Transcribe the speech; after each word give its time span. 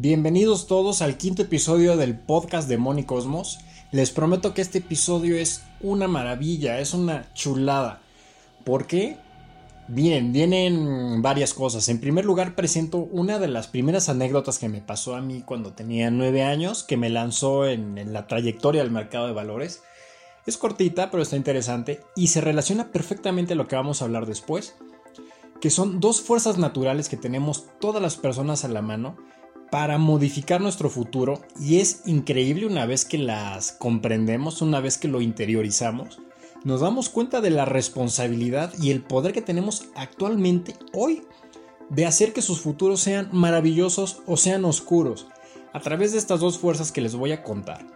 Bienvenidos 0.00 0.68
todos 0.68 1.02
al 1.02 1.16
quinto 1.16 1.42
episodio 1.42 1.96
del 1.96 2.16
podcast 2.16 2.68
de 2.68 2.78
Moni 2.78 3.02
Cosmos. 3.02 3.58
Les 3.90 4.12
prometo 4.12 4.54
que 4.54 4.62
este 4.62 4.78
episodio 4.78 5.36
es 5.36 5.64
una 5.80 6.06
maravilla, 6.06 6.78
es 6.78 6.94
una 6.94 7.34
chulada. 7.34 8.00
¿Por 8.62 8.86
qué? 8.86 9.16
Bien, 9.88 10.32
vienen 10.32 11.20
varias 11.20 11.52
cosas. 11.52 11.88
En 11.88 11.98
primer 11.98 12.24
lugar, 12.24 12.54
presento 12.54 12.98
una 12.98 13.40
de 13.40 13.48
las 13.48 13.66
primeras 13.66 14.08
anécdotas 14.08 14.60
que 14.60 14.68
me 14.68 14.80
pasó 14.80 15.16
a 15.16 15.20
mí 15.20 15.42
cuando 15.44 15.72
tenía 15.72 16.12
nueve 16.12 16.44
años, 16.44 16.84
que 16.84 16.96
me 16.96 17.10
lanzó 17.10 17.66
en, 17.66 18.12
la 18.12 18.28
trayectoria 18.28 18.84
del 18.84 18.92
mercado 18.92 19.26
de 19.26 19.32
valores. 19.32 19.82
Es 20.46 20.58
cortita, 20.58 21.10
pero 21.10 21.24
está 21.24 21.34
interesante 21.34 22.02
y 22.14 22.28
se 22.28 22.40
relaciona 22.40 22.92
perfectamente 22.92 23.54
a 23.54 23.56
lo 23.56 23.66
que 23.66 23.74
vamos 23.74 24.00
a 24.00 24.04
hablar 24.04 24.26
después, 24.26 24.76
que 25.60 25.70
son 25.70 25.98
dos 25.98 26.20
fuerzas 26.20 26.56
naturales 26.56 27.08
que 27.08 27.16
tenemos 27.16 27.66
todas 27.80 28.00
las 28.00 28.14
personas 28.14 28.64
a 28.64 28.68
la 28.68 28.80
mano 28.80 29.16
para 29.70 29.98
modificar 29.98 30.60
nuestro 30.60 30.90
futuro 30.90 31.42
y 31.60 31.80
es 31.80 32.02
increíble 32.06 32.66
una 32.66 32.86
vez 32.86 33.04
que 33.04 33.18
las 33.18 33.72
comprendemos, 33.72 34.62
una 34.62 34.80
vez 34.80 34.98
que 34.98 35.08
lo 35.08 35.20
interiorizamos, 35.20 36.20
nos 36.64 36.80
damos 36.80 37.08
cuenta 37.08 37.40
de 37.40 37.50
la 37.50 37.64
responsabilidad 37.64 38.72
y 38.80 38.90
el 38.90 39.02
poder 39.02 39.32
que 39.32 39.42
tenemos 39.42 39.86
actualmente 39.94 40.74
hoy 40.92 41.22
de 41.88 42.06
hacer 42.06 42.32
que 42.32 42.42
sus 42.42 42.60
futuros 42.60 43.00
sean 43.00 43.28
maravillosos 43.32 44.22
o 44.26 44.36
sean 44.36 44.64
oscuros. 44.64 45.26
A 45.72 45.80
través 45.80 46.12
de 46.12 46.18
estas 46.18 46.40
dos 46.40 46.58
fuerzas 46.58 46.92
que 46.92 47.00
les 47.00 47.14
voy 47.14 47.32
a 47.32 47.42
contar, 47.42 47.86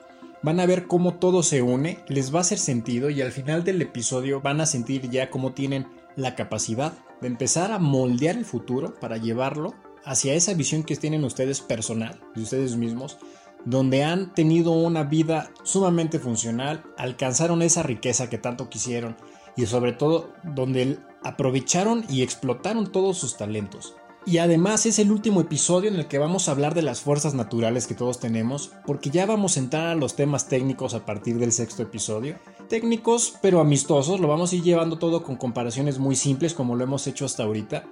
van 0.43 0.61
a 0.61 0.67
ver 0.67 0.87
cómo 0.87 1.15
todo 1.15 1.43
se 1.43 1.63
une, 1.63 1.99
les 2.09 2.35
va 2.35 2.39
a 2.39 2.43
hacer 2.43 2.59
sentido 2.59 3.11
y 3.11 3.23
al 3.23 3.33
final 3.33 3.65
del 3.65 3.81
episodio 3.83 4.41
van 4.41 4.61
a 4.61 4.67
sentir 4.67 5.09
ya 5.11 5.31
cómo 5.31 5.53
tienen 5.53 5.87
la 6.17 6.35
capacidad 6.35 6.93
de 7.21 7.29
empezar 7.29 7.73
a 7.73 7.79
moldear 7.79 8.37
el 8.37 8.45
futuro 8.45 8.95
para 9.01 9.17
llevarlo 9.17 9.75
hacia 10.05 10.35
esa 10.35 10.55
visión 10.55 10.83
que 10.83 10.97
tienen 10.97 11.25
ustedes 11.25 11.61
personal, 11.61 12.21
de 12.35 12.43
ustedes 12.43 12.77
mismos, 12.77 13.19
donde 13.65 14.03
han 14.03 14.35
tenido 14.35 14.73
una 14.73 15.05
vida 15.05 15.53
sumamente 15.63 16.19
funcional, 16.19 16.83
alcanzaron 16.97 17.63
esa 17.63 17.83
riqueza 17.83 18.29
que 18.29 18.39
tanto 18.39 18.69
quisieron 18.69 19.17
y 19.57 19.67
sobre 19.67 19.93
todo 19.93 20.33
donde 20.43 20.99
aprovecharon 21.23 22.05
y 22.09 22.23
explotaron 22.23 22.91
todos 22.91 23.19
sus 23.19 23.37
talentos. 23.37 23.95
Y 24.25 24.39
además 24.39 24.87
es 24.87 25.01
el 25.01 25.11
último 25.11 25.41
episodio 25.41 25.91
en 25.91 25.97
el 25.97 26.07
que 26.07 26.19
vamos 26.19 26.49
a 26.49 26.53
hablar 26.53 26.75
de 26.75 26.83
las 26.83 27.01
fuerzas 27.01 27.35
naturales 27.35 27.89
que 27.89 27.97
todos 27.97 28.21
tenemos, 28.21 28.71
porque 28.87 29.11
ya 29.11 29.27
vamos 29.27 29.57
a 29.57 29.61
entrar 29.61 29.89
a 29.89 29.95
los 29.97 30.15
temas 30.15 30.47
técnicos 30.47 30.95
a 30.95 31.05
partir 31.05 31.39
del 31.39 31.51
sexto 31.51 31.83
episodio. 31.83 32.37
Técnicos 32.69 33.35
pero 33.43 33.61
amistosos, 33.61 34.21
lo 34.21 34.29
vamos 34.29 34.53
a 34.53 34.57
ir 34.57 34.63
llevando 34.63 34.99
todo 34.99 35.25
con 35.25 35.35
comparaciones 35.35 35.99
muy 35.99 36.15
simples 36.15 36.55
como 36.55 36.77
lo 36.77 36.85
hemos 36.85 37.09
hecho 37.09 37.25
hasta 37.25 37.43
ahorita. 37.43 37.85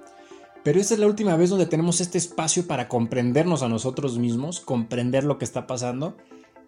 Pero 0.63 0.79
esta 0.79 0.93
es 0.93 0.99
la 0.99 1.07
última 1.07 1.35
vez 1.35 1.49
donde 1.49 1.65
tenemos 1.65 2.01
este 2.01 2.17
espacio 2.17 2.67
para 2.67 2.87
comprendernos 2.87 3.63
a 3.63 3.69
nosotros 3.69 4.19
mismos, 4.19 4.59
comprender 4.59 5.23
lo 5.23 5.37
que 5.39 5.45
está 5.45 5.65
pasando 5.65 6.17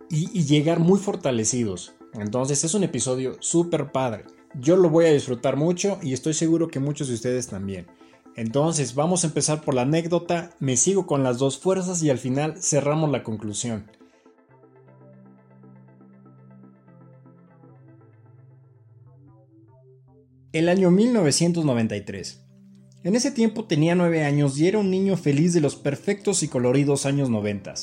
y, 0.10 0.44
llegar 0.46 0.80
muy 0.80 1.00
fortalecidos. 1.00 1.94
Entonces 2.14 2.64
es 2.64 2.74
un 2.74 2.84
episodio 2.84 3.38
súper 3.40 3.92
padre. 3.92 4.26
Yo 4.60 4.78
lo 4.78 4.90
voy 4.90 5.06
a 5.06 5.14
disfrutar 5.14 5.58
mucho 5.58 6.00
y 6.02 6.14
estoy 6.14 6.34
seguro 6.34 6.68
que 6.68 6.80
muchos 6.80 7.08
de 7.08 7.16
ustedes 7.16 7.48
también. 7.48 7.88
Entonces 8.36 8.96
vamos 8.96 9.24
a 9.24 9.28
empezar 9.28 9.62
por 9.62 9.76
la 9.76 9.84
anécdota, 9.84 10.52
me 10.60 10.76
sigo 10.76 11.06
con 11.06 11.24
las 11.24 11.38
dos 11.38 11.60
fuerzas 11.60 12.02
y 12.02 12.10
al 12.10 12.18
final 12.18 12.62
cerramos 12.62 13.12
la 13.12 13.24
conclusión. 13.24 13.92
El 20.52 20.70
año 20.70 20.92
1993. 20.92 22.44
En 23.04 23.18
ese 23.18 23.32
tiempo 23.32 23.66
tenía 23.66 23.96
9 23.96 24.24
años 24.24 24.58
y 24.58 24.66
era 24.66 24.80
un 24.80 24.90
niño 24.90 25.18
feliz 25.18 25.52
de 25.52 25.60
los 25.60 25.76
perfectos 25.76 26.42
y 26.42 26.48
coloridos 26.48 27.06
años 27.06 27.30
90. 27.30 27.74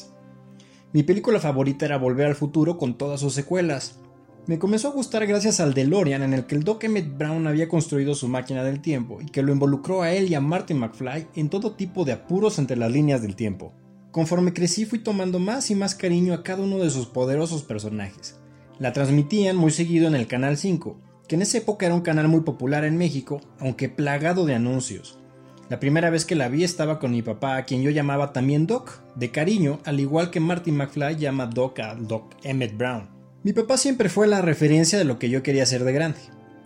Mi 0.95 1.03
película 1.03 1.39
favorita 1.39 1.85
era 1.85 1.99
Volver 1.99 2.29
al 2.29 2.35
Futuro 2.35 2.79
con 2.79 2.97
todas 2.97 3.21
sus 3.21 3.35
secuelas. 3.35 4.01
Me 4.47 4.59
comenzó 4.59 4.89
a 4.89 4.93
gustar 4.93 5.27
gracias 5.27 5.61
al 5.61 5.75
DeLorean 5.75 6.23
en 6.23 6.33
el 6.33 6.47
que 6.47 6.55
el 6.55 6.65
Doc 6.65 6.85
Emmett 6.85 7.19
Brown 7.19 7.47
había 7.47 7.69
construido 7.69 8.15
su 8.15 8.29
máquina 8.29 8.65
del 8.65 8.81
tiempo 8.81 9.21
y 9.21 9.27
que 9.27 9.43
lo 9.43 9.53
involucró 9.53 10.01
a 10.01 10.11
él 10.11 10.31
y 10.31 10.35
a 10.35 10.41
Martin 10.41 10.79
McFly 10.79 11.27
en 11.35 11.51
todo 11.51 11.73
tipo 11.73 12.07
de 12.07 12.13
apuros 12.13 12.59
entre 12.59 12.79
las 12.79 12.91
líneas 12.91 13.21
del 13.21 13.37
tiempo. 13.37 13.75
Conforme 14.13 14.55
crecí 14.55 14.87
fui 14.87 15.01
tomando 15.01 15.39
más 15.39 15.71
y 15.71 15.75
más 15.75 15.95
cariño 15.95 16.33
a 16.33 16.43
cada 16.43 16.63
uno 16.63 16.79
de 16.79 16.89
sus 16.89 17.05
poderosos 17.05 17.63
personajes. 17.63 18.41
La 18.79 18.95
transmitían 18.95 19.57
muy 19.57 19.71
seguido 19.71 20.09
en 20.09 20.15
el 20.15 20.27
Canal 20.27 20.57
5, 20.57 20.99
que 21.31 21.37
en 21.37 21.43
esa 21.43 21.59
época 21.59 21.87
era 21.87 21.95
un 21.95 22.01
canal 22.01 22.27
muy 22.27 22.41
popular 22.41 22.85
en 22.85 22.99
México, 22.99 23.41
aunque 23.61 23.89
plagado 23.89 24.47
de 24.47 24.57
anuncios. 24.57 25.17
La 25.69 25.79
primera 25.79 26.11
vez 26.11 26.25
que 26.25 26.35
la 26.35 26.49
vi 26.49 26.65
estaba 26.65 26.99
con 26.99 27.13
mi 27.13 27.23
papá, 27.23 27.57
a 27.57 27.65
quien 27.67 27.83
yo 27.83 27.91
llamaba 27.91 28.33
también 28.33 28.67
Doc, 28.67 29.01
de 29.15 29.31
cariño, 29.31 29.79
al 29.85 30.01
igual 30.01 30.33
que 30.33 30.41
Martin 30.41 30.77
McFly 30.77 31.15
llama 31.15 31.47
Doc 31.47 31.79
a 31.79 31.95
Doc 31.95 32.35
Emmett 32.43 32.77
Brown. 32.77 33.09
Mi 33.45 33.53
papá 33.53 33.77
siempre 33.77 34.09
fue 34.09 34.27
la 34.27 34.43
referencia 34.43 34.99
de 34.99 35.05
lo 35.05 35.21
que 35.21 35.31
yo 35.31 35.45
quería 35.45 35.65
ser 35.67 35.85
de 35.85 35.93
grande. 35.93 36.19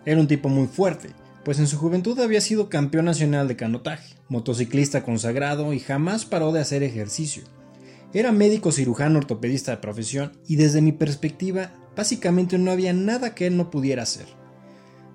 Era 0.07 0.19
un 0.19 0.29
tipo 0.29 0.49
muy 0.49 0.67
fuerte, 0.67 1.11
pues 1.45 1.59
en 1.59 1.67
su 1.67 1.77
juventud 1.77 2.19
había 2.19 2.41
sido 2.41 2.71
campeón 2.71 3.05
nacional 3.05 3.47
de 3.47 3.57
canotaje, 3.57 4.17
motociclista 4.31 5.03
consagrado 5.03 5.75
y 5.75 5.79
jamás 5.79 6.25
paró 6.25 6.53
de 6.53 6.61
hacer 6.61 6.83
ejercicio. 6.83 7.43
Era 8.15 8.33
médico 8.33 8.73
cirujano 8.73 9.19
ortopedista 9.19 9.73
de 9.73 9.83
profesión 9.83 10.33
y 10.49 10.57
desde 10.57 10.81
mi 10.81 10.93
perspectiva 10.93 11.71
básicamente 11.95 12.57
no 12.57 12.71
había 12.71 12.95
nada 12.95 13.35
que 13.35 13.47
él 13.47 13.59
no 13.59 13.71
pudiera 13.71 14.05
hacer. 14.05 14.43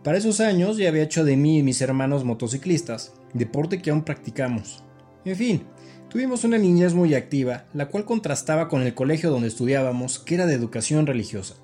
Para 0.03 0.17
esos 0.17 0.39
años 0.39 0.77
ya 0.77 0.87
había 0.87 1.03
hecho 1.03 1.25
de 1.25 1.35
mí 1.35 1.59
y 1.59 1.63
mis 1.63 1.81
hermanos 1.81 2.23
motociclistas, 2.23 3.13
deporte 3.33 3.81
que 3.81 3.89
aún 3.89 4.03
practicamos. 4.03 4.81
En 5.25 5.35
fin, 5.35 5.63
tuvimos 6.09 6.45
una 6.45 6.57
niñez 6.57 6.93
muy 6.93 7.15
activa, 7.15 7.65
la 7.73 7.89
cual 7.89 8.05
contrastaba 8.05 8.69
con 8.69 8.81
el 8.81 8.93
colegio 8.93 9.29
donde 9.29 9.49
estudiábamos, 9.49 10.19
que 10.19 10.35
era 10.35 10.45
de 10.45 10.53
educación 10.53 11.05
religiosa. 11.05 11.55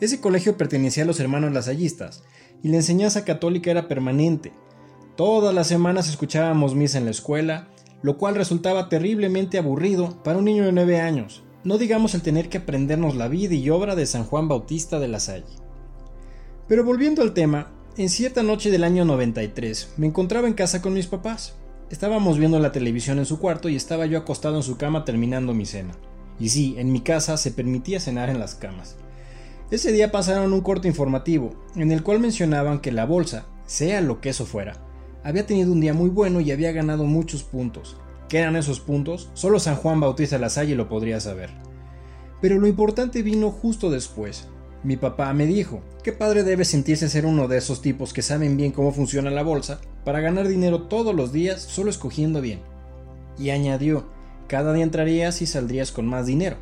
Ese 0.00 0.20
colegio 0.20 0.56
pertenecía 0.56 1.04
a 1.04 1.06
los 1.06 1.20
hermanos 1.20 1.52
lasallistas, 1.52 2.24
y 2.64 2.68
la 2.68 2.76
enseñanza 2.76 3.24
católica 3.24 3.70
era 3.70 3.86
permanente. 3.86 4.52
Todas 5.16 5.54
las 5.54 5.68
semanas 5.68 6.08
escuchábamos 6.08 6.74
misa 6.74 6.98
en 6.98 7.04
la 7.04 7.12
escuela, 7.12 7.68
lo 8.02 8.18
cual 8.18 8.34
resultaba 8.34 8.88
terriblemente 8.88 9.58
aburrido 9.58 10.22
para 10.24 10.38
un 10.38 10.44
niño 10.46 10.64
de 10.64 10.72
9 10.72 11.00
años, 11.00 11.44
no 11.62 11.78
digamos 11.78 12.14
el 12.14 12.22
tener 12.22 12.48
que 12.48 12.58
aprendernos 12.58 13.14
la 13.14 13.28
vida 13.28 13.54
y 13.54 13.70
obra 13.70 13.94
de 13.94 14.06
San 14.06 14.24
Juan 14.24 14.48
Bautista 14.48 14.98
de 14.98 15.08
la 15.08 15.20
Salle. 15.20 15.63
Pero 16.66 16.82
volviendo 16.82 17.20
al 17.20 17.34
tema, 17.34 17.70
en 17.98 18.08
cierta 18.08 18.42
noche 18.42 18.70
del 18.70 18.84
año 18.84 19.04
93 19.04 19.94
me 19.98 20.06
encontraba 20.06 20.48
en 20.48 20.54
casa 20.54 20.80
con 20.80 20.94
mis 20.94 21.06
papás. 21.06 21.54
Estábamos 21.90 22.38
viendo 22.38 22.58
la 22.58 22.72
televisión 22.72 23.18
en 23.18 23.26
su 23.26 23.38
cuarto 23.38 23.68
y 23.68 23.76
estaba 23.76 24.06
yo 24.06 24.16
acostado 24.16 24.56
en 24.56 24.62
su 24.62 24.78
cama 24.78 25.04
terminando 25.04 25.52
mi 25.52 25.66
cena. 25.66 25.94
Y 26.40 26.48
sí, 26.48 26.74
en 26.78 26.90
mi 26.90 27.02
casa 27.02 27.36
se 27.36 27.50
permitía 27.50 28.00
cenar 28.00 28.30
en 28.30 28.38
las 28.38 28.54
camas. 28.54 28.96
Ese 29.70 29.92
día 29.92 30.10
pasaron 30.10 30.54
un 30.54 30.62
corto 30.62 30.88
informativo, 30.88 31.54
en 31.76 31.92
el 31.92 32.02
cual 32.02 32.18
mencionaban 32.18 32.80
que 32.80 32.92
la 32.92 33.04
bolsa, 33.04 33.46
sea 33.66 34.00
lo 34.00 34.22
que 34.22 34.30
eso 34.30 34.46
fuera, 34.46 34.78
había 35.22 35.46
tenido 35.46 35.70
un 35.70 35.80
día 35.80 35.92
muy 35.92 36.08
bueno 36.08 36.40
y 36.40 36.50
había 36.50 36.72
ganado 36.72 37.04
muchos 37.04 37.42
puntos. 37.42 37.98
¿Qué 38.28 38.38
eran 38.38 38.56
esos 38.56 38.80
puntos? 38.80 39.30
Solo 39.34 39.60
San 39.60 39.76
Juan 39.76 40.00
Bautista 40.00 40.38
La 40.38 40.48
Salle 40.48 40.74
lo 40.76 40.88
podría 40.88 41.20
saber. 41.20 41.50
Pero 42.40 42.58
lo 42.58 42.66
importante 42.66 43.22
vino 43.22 43.50
justo 43.50 43.90
después, 43.90 44.48
mi 44.84 44.98
papá 44.98 45.32
me 45.32 45.46
dijo, 45.46 45.80
qué 46.02 46.12
padre 46.12 46.42
debe 46.42 46.66
sentirse 46.66 47.08
ser 47.08 47.24
uno 47.24 47.48
de 47.48 47.56
esos 47.56 47.80
tipos 47.80 48.12
que 48.12 48.20
saben 48.20 48.58
bien 48.58 48.70
cómo 48.70 48.92
funciona 48.92 49.30
la 49.30 49.42
bolsa 49.42 49.80
para 50.04 50.20
ganar 50.20 50.46
dinero 50.46 50.82
todos 50.82 51.14
los 51.14 51.32
días 51.32 51.62
solo 51.62 51.88
escogiendo 51.88 52.42
bien. 52.42 52.60
Y 53.38 53.48
añadió, 53.48 54.04
cada 54.46 54.74
día 54.74 54.84
entrarías 54.84 55.40
y 55.40 55.46
saldrías 55.46 55.90
con 55.90 56.06
más 56.06 56.26
dinero. 56.26 56.58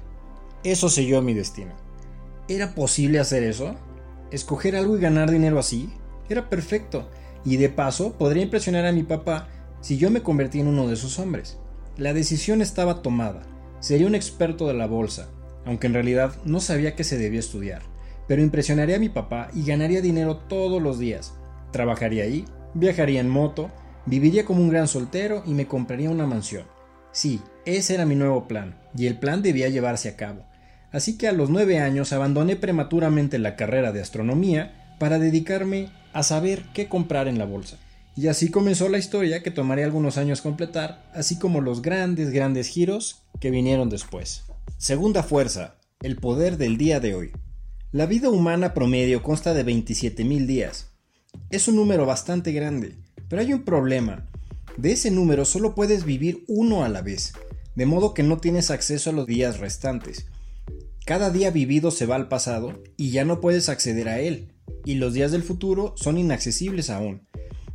Eso 0.62 0.88
selló 0.88 1.20
mi 1.20 1.34
destino. 1.34 1.72
¿Era 2.46 2.76
posible 2.76 3.18
hacer 3.18 3.42
eso? 3.42 3.74
¿Escoger 4.30 4.76
algo 4.76 4.96
y 4.96 5.00
ganar 5.00 5.28
dinero 5.28 5.58
así? 5.58 5.90
Era 6.28 6.48
perfecto, 6.48 7.08
y 7.44 7.56
de 7.56 7.70
paso 7.70 8.12
podría 8.12 8.44
impresionar 8.44 8.86
a 8.86 8.92
mi 8.92 9.02
papá 9.02 9.48
si 9.80 9.98
yo 9.98 10.12
me 10.12 10.22
convertí 10.22 10.60
en 10.60 10.68
uno 10.68 10.86
de 10.86 10.94
esos 10.94 11.18
hombres. 11.18 11.58
La 11.96 12.14
decisión 12.14 12.62
estaba 12.62 13.02
tomada, 13.02 13.42
sería 13.80 14.06
un 14.06 14.14
experto 14.14 14.68
de 14.68 14.74
la 14.74 14.86
bolsa, 14.86 15.28
aunque 15.66 15.88
en 15.88 15.94
realidad 15.94 16.36
no 16.44 16.60
sabía 16.60 16.94
que 16.94 17.02
se 17.02 17.18
debía 17.18 17.40
estudiar 17.40 17.91
pero 18.28 18.42
impresionaría 18.42 18.96
a 18.96 19.00
mi 19.00 19.08
papá 19.08 19.48
y 19.54 19.64
ganaría 19.64 20.00
dinero 20.00 20.36
todos 20.36 20.80
los 20.80 20.98
días. 20.98 21.34
Trabajaría 21.70 22.24
ahí, 22.24 22.44
viajaría 22.74 23.20
en 23.20 23.28
moto, 23.28 23.70
viviría 24.06 24.44
como 24.44 24.60
un 24.60 24.70
gran 24.70 24.88
soltero 24.88 25.42
y 25.46 25.54
me 25.54 25.66
compraría 25.66 26.10
una 26.10 26.26
mansión. 26.26 26.66
Sí, 27.12 27.40
ese 27.66 27.94
era 27.94 28.06
mi 28.06 28.14
nuevo 28.14 28.48
plan, 28.48 28.80
y 28.96 29.06
el 29.06 29.18
plan 29.18 29.42
debía 29.42 29.68
llevarse 29.68 30.08
a 30.08 30.16
cabo. 30.16 30.44
Así 30.92 31.16
que 31.16 31.28
a 31.28 31.32
los 31.32 31.50
nueve 31.50 31.78
años 31.78 32.12
abandoné 32.12 32.56
prematuramente 32.56 33.38
la 33.38 33.56
carrera 33.56 33.92
de 33.92 34.00
astronomía 34.00 34.96
para 34.98 35.18
dedicarme 35.18 35.90
a 36.12 36.22
saber 36.22 36.64
qué 36.74 36.88
comprar 36.88 37.28
en 37.28 37.38
la 37.38 37.46
bolsa. 37.46 37.78
Y 38.14 38.28
así 38.28 38.50
comenzó 38.50 38.90
la 38.90 38.98
historia 38.98 39.42
que 39.42 39.50
tomaría 39.50 39.86
algunos 39.86 40.18
años 40.18 40.42
completar, 40.42 41.02
así 41.14 41.38
como 41.38 41.62
los 41.62 41.80
grandes, 41.80 42.30
grandes 42.30 42.68
giros 42.68 43.22
que 43.40 43.50
vinieron 43.50 43.88
después. 43.88 44.44
Segunda 44.76 45.22
fuerza, 45.22 45.76
el 46.02 46.16
poder 46.16 46.58
del 46.58 46.76
día 46.76 47.00
de 47.00 47.14
hoy. 47.14 47.32
La 47.92 48.06
vida 48.06 48.30
humana 48.30 48.72
promedio 48.72 49.22
consta 49.22 49.52
de 49.52 49.66
27.000 49.66 50.46
días. 50.46 50.92
Es 51.50 51.68
un 51.68 51.76
número 51.76 52.06
bastante 52.06 52.50
grande, 52.50 52.96
pero 53.28 53.42
hay 53.42 53.52
un 53.52 53.64
problema. 53.64 54.30
De 54.78 54.92
ese 54.92 55.10
número 55.10 55.44
solo 55.44 55.74
puedes 55.74 56.06
vivir 56.06 56.42
uno 56.48 56.84
a 56.84 56.88
la 56.88 57.02
vez. 57.02 57.34
de 57.74 57.84
modo 57.84 58.14
que 58.14 58.22
no 58.22 58.38
tienes 58.38 58.70
acceso 58.70 59.10
a 59.10 59.12
los 59.12 59.26
días 59.26 59.58
restantes. 59.58 60.26
Cada 61.04 61.30
día 61.30 61.50
vivido 61.50 61.90
se 61.90 62.06
va 62.06 62.16
al 62.16 62.28
pasado 62.28 62.82
y 62.96 63.10
ya 63.10 63.26
no 63.26 63.40
puedes 63.42 63.68
acceder 63.68 64.08
a 64.08 64.20
él, 64.20 64.52
y 64.86 64.94
los 64.94 65.12
días 65.12 65.32
del 65.32 65.42
futuro 65.42 65.94
son 65.96 66.16
inaccesibles 66.16 66.88
aún, 66.88 67.26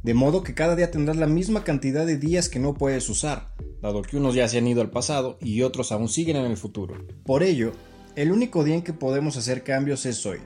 de 0.04 0.14
modo 0.14 0.44
que 0.44 0.54
cada 0.54 0.75
día 0.75 0.92
tendrás 0.92 1.18
la 1.18 1.28
misma 1.28 1.64
cantidad 1.64 2.06
de 2.06 2.18
días 2.18 2.50
que 2.50 2.60
no 2.60 2.74
puedes 2.75 3.10
usar, 3.10 3.54
dado 3.81 4.02
que 4.02 4.18
unos 4.18 4.36
ya 4.36 4.48
se 4.48 4.58
han 4.58 4.68
ido 4.68 4.81
al 4.81 4.92
pasado 4.92 5.38
y 5.42 5.62
otros 5.62 5.92
aún 5.92 6.10
siguen 6.10 6.38
en 6.38 6.46
el 6.46 6.58
futuro. 6.58 7.06
Por 7.24 7.44
ello, 7.44 7.74
el 8.18 8.31
único 8.31 8.64
día 8.64 8.74
en 8.74 8.81
que 8.81 8.94
podemos 8.94 9.38
hacer 9.38 9.64
cambios 9.64 10.08
es 10.08 10.25
hoy. 10.25 10.40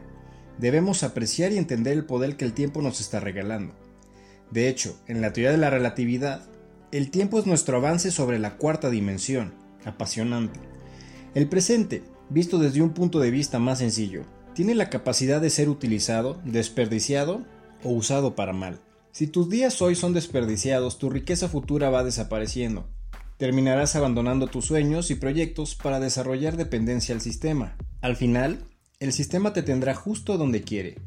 Debemos 0.57 1.03
apreciar 1.03 1.53
y 1.53 1.57
entender 1.57 1.93
el 1.93 2.03
poder 2.03 2.35
que 2.35 2.43
el 2.43 2.51
tiempo 2.51 2.81
nos 2.81 2.99
está 2.99 3.21
regalando. 3.21 3.73
De 4.51 4.67
hecho, 4.67 4.99
en 5.07 5.21
la 5.21 5.31
teoría 5.31 5.51
de 5.51 5.57
la 5.57 5.69
relatividad, 5.69 6.43
el 6.91 7.09
tiempo 7.11 7.39
es 7.39 7.45
nuestro 7.45 7.77
avance 7.77 8.11
sobre 8.11 8.39
la 8.39 8.57
cuarta 8.57 8.89
dimensión, 8.89 9.53
apasionante. 9.85 10.59
El 11.33 11.47
presente, 11.47 12.03
visto 12.29 12.59
desde 12.59 12.81
un 12.81 12.89
punto 12.89 13.21
de 13.21 13.31
vista 13.31 13.57
más 13.57 13.79
sencillo, 13.79 14.23
tiene 14.53 14.75
la 14.75 14.89
capacidad 14.89 15.39
de 15.39 15.49
ser 15.49 15.69
utilizado, 15.69 16.41
desperdiciado 16.43 17.45
o 17.85 17.91
usado 17.91 18.35
para 18.35 18.51
mal. 18.51 18.81
Si 19.13 19.27
tus 19.27 19.49
días 19.49 19.81
hoy 19.81 19.95
son 19.95 20.11
desperdiciados, 20.11 20.99
tu 20.99 21.09
riqueza 21.09 21.47
futura 21.47 21.89
va 21.89 22.03
desapareciendo. 22.03 22.89
Terminarás 23.41 23.95
abandonando 23.95 24.45
tus 24.45 24.65
sueños 24.65 25.09
y 25.09 25.15
proyectos 25.15 25.73
para 25.73 25.99
desarrollar 25.99 26.57
dependencia 26.57 27.15
al 27.15 27.21
sistema. 27.21 27.75
Al 27.99 28.15
final, 28.15 28.67
el 28.99 29.13
sistema 29.13 29.51
te 29.51 29.63
tendrá 29.63 29.95
justo 29.95 30.37
donde 30.37 30.61
quiere. 30.61 30.99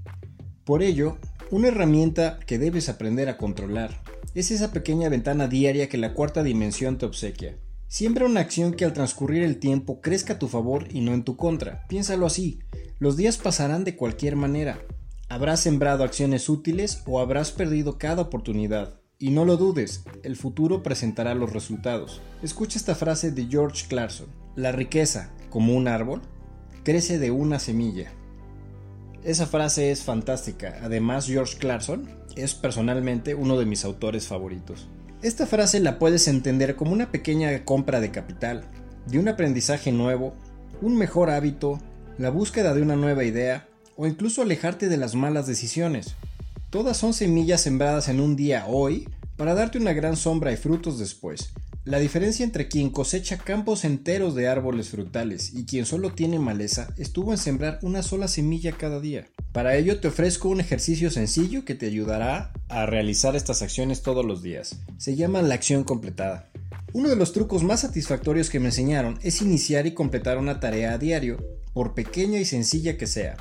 Por 0.65 0.83
ello, 0.83 1.17
una 1.53 1.69
herramienta 1.69 2.41
que 2.45 2.59
debes 2.59 2.89
aprender 2.89 3.29
a 3.29 3.37
controlar 3.37 4.03
es 4.35 4.51
esa 4.51 4.73
pequeña 4.73 5.09
ventana 5.09 5.47
diaria 5.47 5.89
que 5.89 5.97
la 5.97 6.13
cuarta 6.13 6.43
dimensión 6.43 6.99
te 6.99 7.07
obsequia. 7.07 7.57
Siembra 7.87 8.27
una 8.27 8.41
acción 8.41 8.75
que 8.75 8.85
al 8.85 8.95
transcurrir 8.95 9.45
el 9.45 9.61
tiempo 9.61 10.01
crezca 10.01 10.33
a 10.33 10.39
tu 10.41 10.49
favor 10.49 10.89
y 10.91 11.03
no 11.03 11.15
en 11.15 11.23
tu 11.23 11.37
contra. 11.37 11.87
Piénsalo 11.87 12.27
así, 12.27 12.59
los 12.99 13.17
días 13.17 13.37
pasarán 13.37 13.85
de 13.85 13.95
cualquier 13.95 14.35
manera. 14.35 14.81
Habrás 15.29 15.61
sembrado 15.61 16.03
acciones 16.03 16.49
útiles 16.49 17.05
o 17.07 17.21
habrás 17.21 17.53
perdido 17.53 17.97
cada 17.97 18.23
oportunidad. 18.23 19.04
Y 19.19 19.31
no 19.31 19.45
lo 19.45 19.57
dudes, 19.57 20.05
el 20.25 20.37
futuro 20.37 20.83
presentará 20.83 21.35
los 21.35 21.53
resultados. 21.53 22.21
Escucha 22.43 22.79
esta 22.79 22.97
frase 22.97 23.31
de 23.31 23.47
George 23.47 23.87
Clarkson. 23.89 24.27
La 24.57 24.73
riqueza, 24.73 25.31
como 25.51 25.75
un 25.75 25.87
árbol, 25.87 26.21
crece 26.83 27.19
de 27.19 27.31
una 27.31 27.61
semilla. 27.61 28.11
Esa 29.23 29.47
frase 29.47 29.93
es 29.93 30.03
fantástica. 30.03 30.79
Además, 30.83 31.27
George 31.27 31.59
Clarkson 31.59 32.09
es 32.37 32.55
personalmente 32.55 33.35
uno 33.35 33.57
de 33.57 33.67
mis 33.67 33.85
autores 33.85 34.27
favoritos. 34.27 34.89
Esta 35.23 35.47
frase 35.47 35.81
la 35.81 35.99
puedes 35.99 36.27
entender 36.29 36.75
como 36.75 36.93
una 36.93 37.11
pequeña 37.11 37.65
compra 37.65 38.01
de 38.01 38.11
capital, 38.11 38.65
de 39.07 39.19
un 39.19 39.29
aprendizaje 39.29 39.93
nuevo, 39.93 40.35
un 40.83 40.97
mejor 40.97 41.31
hábito, 41.31 41.81
la 42.19 42.31
búsqueda 42.31 42.75
de 42.75 42.83
una 42.83 42.97
nueva 42.97 43.25
idea 43.25 43.69
o 43.97 44.07
incluso 44.07 44.43
alejarte 44.43 44.89
de 44.89 44.97
las 44.97 45.15
malas 45.15 45.47
decisiones. 45.47 46.17
Todas 46.75 46.97
son 46.97 47.15
semillas 47.15 47.61
sembradas 47.61 48.09
en 48.09 48.19
un 48.19 48.35
día 48.35 48.67
hoy 48.67 49.09
para 49.37 49.55
darte 49.55 49.79
una 49.79 49.93
gran 49.93 50.17
sombra 50.17 50.51
y 50.51 50.57
frutos 50.57 50.99
después. 50.99 51.53
La 51.85 52.01
diferencia 52.01 52.45
entre 52.45 52.67
quien 52.67 52.91
cosecha 52.91 53.39
campos 53.39 53.85
enteros 53.85 54.35
de 54.35 54.49
árboles 54.49 54.89
frutales 54.89 55.55
y 55.55 55.67
quien 55.67 55.87
solo 55.87 56.15
tiene 56.15 56.41
maleza 56.41 56.93
estuvo 56.97 57.31
en 57.31 57.39
sembrar 57.39 57.79
una 57.83 58.03
sola 58.03 58.27
semilla 58.27 58.73
cada 58.73 58.99
día. 58.99 59.29
Para 59.53 59.77
ello 59.77 60.01
te 60.01 60.09
ofrezco 60.09 60.49
un 60.49 60.59
ejercicio 60.59 61.13
sencillo 61.13 61.65
que 61.65 61.77
te 61.77 61.87
ayudará 61.87 62.53
a 62.69 62.87
realizar 62.87 63.37
estas 63.37 63.63
acciones 63.63 64.03
todos 64.03 64.25
los 64.25 64.43
días. 64.43 64.81
Se 64.99 65.15
llama 65.15 65.43
la 65.43 65.55
acción 65.55 65.85
completada. 65.85 66.51
Uno 66.93 67.09
de 67.09 67.15
los 67.15 67.33
trucos 67.33 67.63
más 67.63 67.83
satisfactorios 67.83 68.51
que 68.51 68.59
me 68.59 68.67
enseñaron 68.67 69.21
es 69.23 69.43
iniciar 69.43 69.87
y 69.87 69.95
completar 69.95 70.39
una 70.39 70.59
tarea 70.59 70.95
a 70.95 70.99
diario, 70.99 71.37
por 71.73 71.95
pequeña 71.95 72.41
y 72.41 72.45
sencilla 72.45 72.99
que 72.99 73.07
sea. 73.07 73.37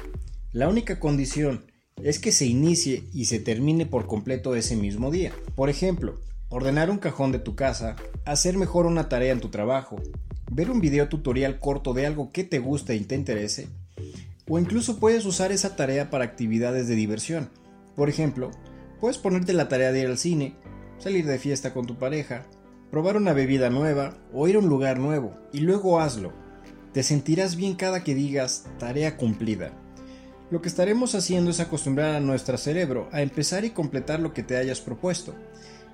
La 0.51 0.69
única 0.69 0.99
condición 0.99 1.65
es 2.01 2.19
que 2.19 2.31
se 2.31 2.45
inicie 2.45 3.03
y 3.13 3.25
se 3.25 3.39
termine 3.39 3.85
por 3.85 4.07
completo 4.07 4.55
ese 4.55 4.75
mismo 4.75 5.11
día. 5.11 5.31
Por 5.55 5.69
ejemplo, 5.69 6.19
ordenar 6.49 6.89
un 6.89 6.97
cajón 6.97 7.31
de 7.31 7.39
tu 7.39 7.55
casa, 7.55 7.95
hacer 8.25 8.57
mejor 8.57 8.85
una 8.85 9.09
tarea 9.09 9.31
en 9.31 9.39
tu 9.39 9.49
trabajo, 9.49 10.01
ver 10.51 10.69
un 10.69 10.81
video 10.81 11.09
tutorial 11.09 11.59
corto 11.59 11.93
de 11.93 12.05
algo 12.05 12.31
que 12.31 12.43
te 12.43 12.59
guste 12.59 12.95
y 12.95 13.01
te 13.01 13.15
interese, 13.15 13.67
o 14.47 14.59
incluso 14.59 14.99
puedes 14.99 15.25
usar 15.25 15.51
esa 15.51 15.75
tarea 15.75 16.09
para 16.09 16.25
actividades 16.25 16.87
de 16.87 16.95
diversión. 16.95 17.49
Por 17.95 18.09
ejemplo, 18.09 18.51
puedes 18.99 19.17
ponerte 19.17 19.53
la 19.53 19.67
tarea 19.67 19.91
de 19.91 20.01
ir 20.01 20.07
al 20.07 20.17
cine, 20.17 20.55
salir 20.97 21.25
de 21.25 21.39
fiesta 21.39 21.73
con 21.73 21.85
tu 21.85 21.97
pareja, 21.97 22.45
probar 22.91 23.17
una 23.17 23.33
bebida 23.33 23.69
nueva 23.69 24.17
o 24.33 24.47
ir 24.47 24.55
a 24.55 24.59
un 24.59 24.67
lugar 24.67 24.99
nuevo, 24.99 25.35
y 25.51 25.59
luego 25.59 25.99
hazlo. 25.99 26.33
Te 26.91 27.01
sentirás 27.01 27.55
bien 27.55 27.75
cada 27.75 28.03
que 28.03 28.13
digas 28.13 28.65
tarea 28.77 29.17
cumplida. 29.17 29.73
Lo 30.53 30.61
que 30.61 30.69
estaremos 30.69 31.15
haciendo 31.15 31.49
es 31.49 31.59
acostumbrar 31.59 32.13
a 32.13 32.19
nuestro 32.19 32.59
cerebro 32.59 33.09
a 33.11 33.23
empezar 33.23 33.65
y 33.65 33.71
completar 33.71 34.19
lo 34.19 34.35
que 34.35 34.43
te 34.43 34.55
hayas 34.55 34.81
propuesto, 34.81 35.33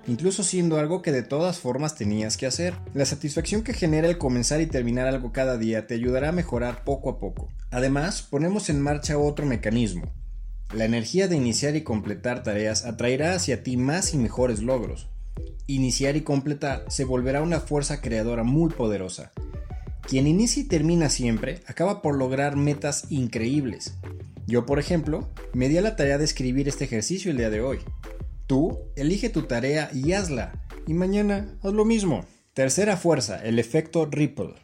incluso 0.05 0.43
siendo 0.43 0.77
algo 0.77 1.01
que 1.01 1.13
de 1.13 1.23
todas 1.23 1.59
formas 1.59 1.95
tenías 1.95 2.35
que 2.35 2.45
hacer. 2.45 2.73
La 2.93 3.05
satisfacción 3.05 3.63
que 3.63 3.73
genera 3.73 4.09
el 4.09 4.17
comenzar 4.17 4.59
y 4.59 4.65
terminar 4.65 5.07
algo 5.07 5.31
cada 5.31 5.57
día 5.57 5.87
te 5.87 5.93
ayudará 5.93 6.27
a 6.27 6.33
mejorar 6.33 6.83
poco 6.83 7.09
a 7.09 7.19
poco. 7.19 7.47
Además, 7.71 8.21
ponemos 8.21 8.69
en 8.69 8.81
marcha 8.81 9.17
otro 9.17 9.45
mecanismo. 9.45 10.11
La 10.73 10.83
energía 10.83 11.29
de 11.29 11.37
iniciar 11.37 11.77
y 11.77 11.83
completar 11.83 12.43
tareas 12.43 12.83
atraerá 12.83 13.35
hacia 13.35 13.63
ti 13.63 13.77
más 13.77 14.13
y 14.13 14.17
mejores 14.17 14.61
logros. 14.61 15.07
Iniciar 15.67 16.17
y 16.17 16.21
completar 16.23 16.83
se 16.89 17.05
volverá 17.05 17.41
una 17.41 17.61
fuerza 17.61 18.01
creadora 18.01 18.43
muy 18.43 18.71
poderosa. 18.71 19.31
Quien 20.01 20.27
inicia 20.27 20.63
y 20.63 20.65
termina 20.65 21.09
siempre 21.09 21.61
acaba 21.65 22.01
por 22.01 22.17
lograr 22.17 22.57
metas 22.57 23.05
increíbles. 23.09 23.93
Yo, 24.49 24.65
por 24.65 24.79
ejemplo, 24.79 25.29
me 25.53 25.69
di 25.69 25.77
a 25.77 25.81
la 25.83 25.95
tarea 25.95 26.17
de 26.17 26.25
escribir 26.25 26.67
este 26.67 26.85
ejercicio 26.85 27.29
el 27.29 27.37
día 27.37 27.51
de 27.51 27.61
hoy. 27.61 27.77
Tú, 28.47 28.79
elige 28.95 29.29
tu 29.29 29.43
tarea 29.43 29.91
y 29.93 30.13
hazla. 30.13 30.65
Y 30.87 30.95
mañana 30.95 31.55
haz 31.61 31.71
lo 31.71 31.85
mismo. 31.85 32.25
Tercera 32.55 32.97
fuerza, 32.97 33.45
el 33.45 33.59
efecto 33.59 34.07
Ripple. 34.07 34.55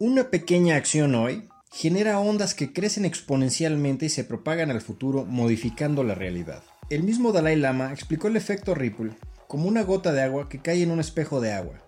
Una 0.00 0.30
pequeña 0.30 0.76
acción 0.76 1.14
hoy 1.14 1.46
genera 1.70 2.20
ondas 2.20 2.54
que 2.54 2.72
crecen 2.72 3.04
exponencialmente 3.04 4.06
y 4.06 4.08
se 4.08 4.24
propagan 4.24 4.70
al 4.70 4.80
futuro 4.80 5.26
modificando 5.26 6.04
la 6.04 6.14
realidad. 6.14 6.62
El 6.88 7.02
mismo 7.02 7.30
Dalai 7.30 7.56
Lama 7.56 7.92
explicó 7.92 8.28
el 8.28 8.38
efecto 8.38 8.74
Ripple 8.74 9.12
como 9.46 9.68
una 9.68 9.82
gota 9.82 10.14
de 10.14 10.22
agua 10.22 10.48
que 10.48 10.62
cae 10.62 10.82
en 10.82 10.90
un 10.90 11.00
espejo 11.00 11.42
de 11.42 11.52
agua. 11.52 11.86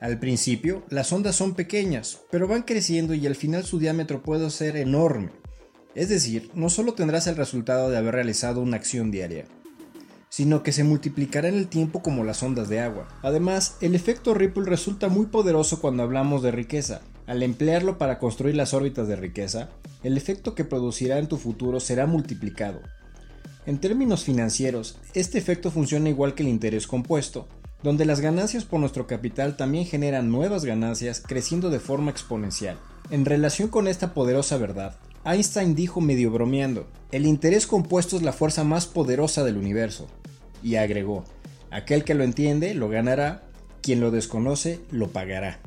Al 0.00 0.18
principio, 0.18 0.82
las 0.90 1.12
ondas 1.12 1.36
son 1.36 1.54
pequeñas, 1.54 2.22
pero 2.32 2.48
van 2.48 2.64
creciendo 2.64 3.14
y 3.14 3.24
al 3.24 3.36
final 3.36 3.62
su 3.62 3.78
diámetro 3.78 4.20
puede 4.24 4.50
ser 4.50 4.76
enorme. 4.76 5.30
Es 5.96 6.10
decir, 6.10 6.50
no 6.52 6.68
solo 6.68 6.92
tendrás 6.92 7.26
el 7.26 7.36
resultado 7.36 7.88
de 7.88 7.96
haber 7.96 8.14
realizado 8.14 8.60
una 8.60 8.76
acción 8.76 9.10
diaria, 9.10 9.46
sino 10.28 10.62
que 10.62 10.72
se 10.72 10.84
multiplicará 10.84 11.48
en 11.48 11.54
el 11.54 11.68
tiempo 11.68 12.02
como 12.02 12.22
las 12.22 12.42
ondas 12.42 12.68
de 12.68 12.80
agua. 12.80 13.08
Además, 13.22 13.78
el 13.80 13.94
efecto 13.94 14.34
Ripple 14.34 14.66
resulta 14.66 15.08
muy 15.08 15.24
poderoso 15.24 15.80
cuando 15.80 16.02
hablamos 16.02 16.42
de 16.42 16.50
riqueza, 16.50 17.00
al 17.26 17.42
emplearlo 17.42 17.96
para 17.96 18.18
construir 18.18 18.56
las 18.56 18.74
órbitas 18.74 19.08
de 19.08 19.16
riqueza, 19.16 19.70
el 20.02 20.18
efecto 20.18 20.54
que 20.54 20.66
producirá 20.66 21.18
en 21.18 21.28
tu 21.28 21.38
futuro 21.38 21.80
será 21.80 22.06
multiplicado. 22.06 22.82
En 23.64 23.78
términos 23.78 24.22
financieros, 24.22 24.98
este 25.14 25.38
efecto 25.38 25.70
funciona 25.70 26.10
igual 26.10 26.34
que 26.34 26.42
el 26.42 26.50
interés 26.50 26.86
compuesto, 26.86 27.48
donde 27.82 28.04
las 28.04 28.20
ganancias 28.20 28.66
por 28.66 28.80
nuestro 28.80 29.06
capital 29.06 29.56
también 29.56 29.86
generan 29.86 30.30
nuevas 30.30 30.66
ganancias 30.66 31.22
creciendo 31.26 31.70
de 31.70 31.80
forma 31.80 32.10
exponencial. 32.10 32.76
En 33.10 33.24
relación 33.24 33.68
con 33.68 33.88
esta 33.88 34.12
poderosa 34.12 34.58
verdad, 34.58 34.96
Einstein 35.26 35.74
dijo 35.74 36.00
medio 36.00 36.30
bromeando, 36.30 36.86
el 37.10 37.26
interés 37.26 37.66
compuesto 37.66 38.16
es 38.16 38.22
la 38.22 38.32
fuerza 38.32 38.62
más 38.62 38.86
poderosa 38.86 39.42
del 39.42 39.56
universo, 39.56 40.06
y 40.62 40.76
agregó, 40.76 41.24
aquel 41.72 42.04
que 42.04 42.14
lo 42.14 42.22
entiende 42.22 42.74
lo 42.74 42.88
ganará, 42.88 43.42
quien 43.82 43.98
lo 44.00 44.12
desconoce 44.12 44.78
lo 44.92 45.08
pagará. 45.08 45.58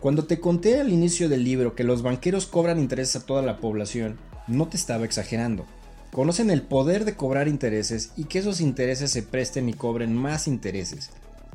Cuando 0.00 0.24
te 0.24 0.40
conté 0.40 0.80
al 0.80 0.92
inicio 0.92 1.28
del 1.28 1.44
libro 1.44 1.76
que 1.76 1.84
los 1.84 2.02
banqueros 2.02 2.46
cobran 2.46 2.80
intereses 2.80 3.22
a 3.22 3.24
toda 3.24 3.42
la 3.42 3.58
población, 3.58 4.18
no 4.48 4.66
te 4.66 4.76
estaba 4.76 5.04
exagerando. 5.04 5.64
Conocen 6.10 6.50
el 6.50 6.62
poder 6.62 7.04
de 7.04 7.14
cobrar 7.14 7.46
intereses 7.46 8.10
y 8.16 8.24
que 8.24 8.40
esos 8.40 8.60
intereses 8.60 9.12
se 9.12 9.22
presten 9.22 9.68
y 9.68 9.74
cobren 9.74 10.16
más 10.16 10.48
intereses. 10.48 11.10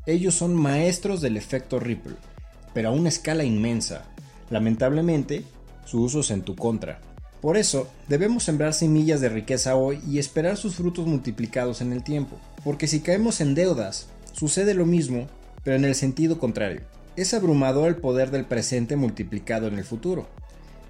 Ellos 0.06 0.34
son 0.34 0.56
maestros 0.56 1.20
del 1.20 1.36
efecto 1.36 1.78
Ripple, 1.78 2.16
pero 2.74 2.88
a 2.88 2.92
una 2.92 3.10
escala 3.10 3.44
inmensa. 3.44 4.06
Lamentablemente, 4.50 5.44
su 5.86 6.02
uso 6.04 6.22
es 6.22 6.32
en 6.32 6.42
tu 6.42 6.56
contra. 6.56 7.02
Por 7.42 7.56
eso, 7.56 7.88
debemos 8.10 8.44
sembrar 8.44 8.74
semillas 8.74 9.22
de 9.22 9.30
riqueza 9.30 9.76
hoy 9.76 10.02
y 10.06 10.20
esperar 10.20 10.58
sus 10.58 10.76
frutos 10.76 11.08
multiplicados 11.08 11.80
en 11.80 11.94
el 11.94 12.04
tiempo, 12.04 12.38
porque 12.66 12.86
si 12.86 13.00
caemos 13.00 13.40
en 13.40 13.56
deudas, 13.56 14.08
sucede 14.34 14.74
lo 14.74 14.86
mismo, 14.86 15.28
pero 15.64 15.78
en 15.78 15.86
el 15.86 15.96
sentido 15.96 16.38
contrario. 16.38 16.82
Es 17.16 17.34
abrumador 17.34 17.88
el 17.88 17.96
poder 17.96 18.30
del 18.30 18.44
presente 18.44 18.98
multiplicado 18.98 19.68
en 19.68 19.78
el 19.78 19.86
futuro. 19.86 20.28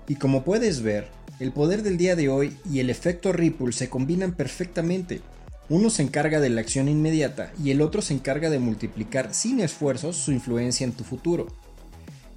Y 0.07 0.15
como 0.15 0.43
puedes 0.43 0.81
ver, 0.81 1.07
el 1.39 1.51
poder 1.51 1.83
del 1.83 1.97
día 1.97 2.15
de 2.15 2.29
hoy 2.29 2.57
y 2.69 2.79
el 2.79 2.89
efecto 2.89 3.31
Ripple 3.31 3.71
se 3.71 3.89
combinan 3.89 4.33
perfectamente. 4.33 5.21
Uno 5.69 5.91
se 5.91 6.01
encarga 6.01 6.39
de 6.39 6.49
la 6.49 6.61
acción 6.61 6.89
inmediata 6.89 7.53
y 7.63 7.69
el 7.69 7.81
otro 7.81 8.01
se 8.01 8.15
encarga 8.15 8.49
de 8.49 8.57
multiplicar 8.57 9.35
sin 9.35 9.59
esfuerzos 9.59 10.17
su 10.17 10.31
influencia 10.31 10.83
en 10.83 10.93
tu 10.93 11.03
futuro. 11.03 11.45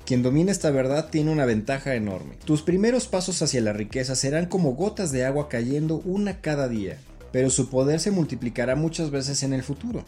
Quien 0.04 0.23
domina 0.23 0.50
esta 0.50 0.71
verdad 0.71 1.11
tiene 1.11 1.30
una 1.30 1.44
ventaja 1.44 1.94
enorme. 1.94 2.35
Tus 2.44 2.62
primeros 2.62 3.06
pasos 3.06 3.40
hacia 3.40 3.61
la 3.61 3.73
riqueza 3.73 4.16
serán 4.16 4.47
como 4.47 4.73
gotas 4.73 5.12
de 5.12 5.25
agua 5.25 5.49
cayendo 5.49 6.02
una 6.04 6.40
cada 6.40 6.68
día, 6.68 6.99
pero 7.30 7.50
su 7.50 7.71
poder 7.71 8.00
se 8.00 8.11
multiplicará 8.11 8.75
muchas 8.75 9.11
veces 9.11 9.44
en 9.44 9.52
el 9.52 9.62
futuro. 9.62 10.04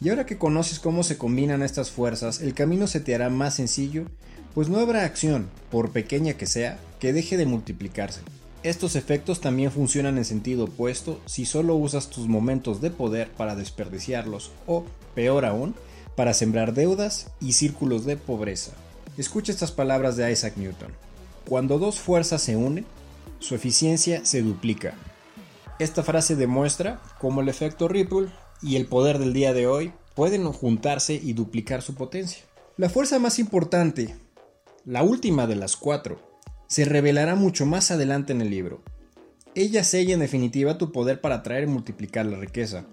Y 0.00 0.08
ahora 0.08 0.26
que 0.26 0.38
conoces 0.38 0.80
cómo 0.80 1.04
se 1.04 1.18
combinan 1.18 1.62
estas 1.62 1.90
fuerzas, 1.90 2.40
el 2.40 2.54
camino 2.54 2.86
se 2.88 3.00
te 3.00 3.14
hará 3.14 3.30
más 3.30 3.54
sencillo, 3.54 4.06
pues 4.54 4.68
no 4.68 4.78
habrá 4.80 5.04
acción, 5.04 5.48
por 5.70 5.92
pequeña 5.92 6.34
que 6.34 6.46
sea, 6.46 6.78
que 6.98 7.12
deje 7.12 7.36
de 7.36 7.46
multiplicarse. 7.46 8.20
Estos 8.64 8.96
efectos 8.96 9.40
también 9.40 9.70
funcionan 9.70 10.18
en 10.18 10.24
sentido 10.24 10.64
opuesto 10.64 11.20
si 11.26 11.46
solo 11.46 11.76
usas 11.76 12.10
tus 12.10 12.26
momentos 12.26 12.80
de 12.80 12.90
poder 12.90 13.30
para 13.30 13.54
desperdiciarlos 13.54 14.50
o, 14.66 14.84
peor 15.14 15.44
aún, 15.44 15.76
para 16.16 16.34
sembrar 16.34 16.74
deudas 16.74 17.28
y 17.40 17.52
círculos 17.52 18.04
de 18.04 18.16
pobreza. 18.16 18.72
Escucha 19.18 19.50
estas 19.50 19.72
palabras 19.72 20.16
de 20.16 20.30
Isaac 20.30 20.56
Newton. 20.56 20.92
Cuando 21.44 21.80
dos 21.80 21.98
fuerzas 21.98 22.40
se 22.40 22.54
unen, 22.54 22.86
su 23.40 23.56
eficiencia 23.56 24.24
se 24.24 24.42
duplica. 24.42 24.94
Esta 25.80 26.04
frase 26.04 26.36
demuestra 26.36 27.00
cómo 27.18 27.40
el 27.40 27.48
efecto 27.48 27.88
Ripple 27.88 28.28
y 28.62 28.76
el 28.76 28.86
poder 28.86 29.18
del 29.18 29.32
día 29.32 29.52
de 29.52 29.66
hoy 29.66 29.92
pueden 30.14 30.44
juntarse 30.52 31.14
y 31.14 31.32
duplicar 31.32 31.82
su 31.82 31.96
potencia. 31.96 32.44
La 32.76 32.88
fuerza 32.88 33.18
más 33.18 33.40
importante, 33.40 34.14
la 34.84 35.02
última 35.02 35.48
de 35.48 35.56
las 35.56 35.76
cuatro, 35.76 36.22
se 36.68 36.84
revelará 36.84 37.34
mucho 37.34 37.66
más 37.66 37.90
adelante 37.90 38.32
en 38.32 38.40
el 38.40 38.50
libro. 38.50 38.82
Ella 39.56 39.82
sella 39.82 40.14
en 40.14 40.20
definitiva 40.20 40.78
tu 40.78 40.92
poder 40.92 41.20
para 41.20 41.36
atraer 41.36 41.64
y 41.64 41.66
multiplicar 41.66 42.24
la 42.24 42.38
riqueza. 42.38 42.84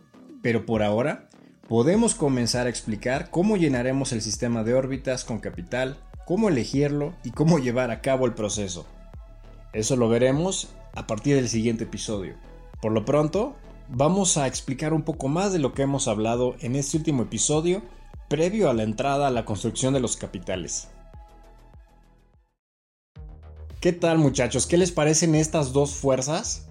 Pero 0.42 0.66
por 0.66 0.82
ahora, 0.82 1.30
podemos 1.68 2.16
comenzar 2.16 2.66
a 2.66 2.72
explicar 2.72 3.30
cómo 3.30 3.58
llenaremos 3.58 4.12
el 4.12 4.24
sistema 4.24 4.64
de 4.64 4.74
órbitas 4.74 5.24
con 5.24 5.38
capital, 5.38 6.00
cómo 6.26 6.50
elegirlo 6.50 7.14
y 7.24 7.32
cómo 7.32 7.60
llevar 7.60 7.92
a 7.92 8.02
cabo 8.02 8.26
el 8.26 8.34
proceso. 8.34 8.86
Eso 9.74 9.96
lo 9.96 10.10
veremos 10.10 10.70
a 10.94 11.08
partir 11.08 11.36
del 11.36 11.50
siguiente 11.50 11.84
episodio. 11.84 12.36
Por 12.82 12.92
lo 12.92 13.06
pronto, 13.06 13.56
vamos 13.90 14.38
a 14.38 14.48
explicar 14.48 14.94
un 14.94 15.04
poco 15.04 15.28
más 15.28 15.54
de 15.54 15.60
lo 15.60 15.74
que 15.74 15.84
hemos 15.84 16.08
hablado 16.08 16.56
en 16.60 16.76
este 16.76 16.98
último 16.98 17.24
episodio 17.24 17.82
previo 18.28 18.70
a 18.70 18.74
la 18.74 18.84
entrada 18.84 19.28
a 19.28 19.32
la 19.32 19.46
construcción 19.46 19.94
de 19.94 20.00
los 20.00 20.18
capitales. 20.18 20.88
¿Qué 23.80 23.94
tal 23.94 24.18
muchachos? 24.18 24.66
¿Qué 24.66 24.78
les 24.78 24.92
parecen 24.92 25.36
estas 25.36 25.72
dos 25.72 25.94
fuerzas? 25.94 26.68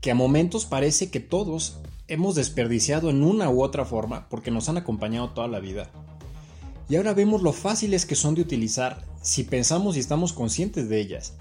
Que 0.00 0.12
a 0.12 0.14
momentos 0.14 0.66
parece 0.66 1.10
que 1.10 1.18
todos 1.18 1.78
hemos 2.06 2.36
desperdiciado 2.36 3.10
en 3.10 3.24
una 3.24 3.50
u 3.50 3.62
otra 3.62 3.84
forma 3.84 4.28
porque 4.28 4.50
nos 4.50 4.68
han 4.68 4.76
acompañado 4.76 5.30
toda 5.30 5.48
la 5.48 5.58
vida. 5.58 5.90
Y 6.88 6.96
ahora 6.96 7.14
vemos 7.14 7.42
lo 7.42 7.52
fáciles 7.52 8.04
que 8.04 8.14
son 8.14 8.34
de 8.34 8.42
utilizar 8.42 9.04
si 9.22 9.44
pensamos 9.44 9.96
y 9.96 10.00
estamos 10.00 10.32
conscientes 10.32 10.88
de 10.88 11.00
ellas. 11.00 11.34